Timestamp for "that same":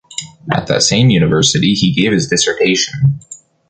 0.65-1.11